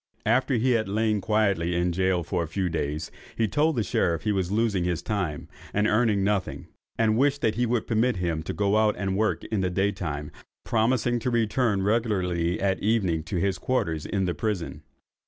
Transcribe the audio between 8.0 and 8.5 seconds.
him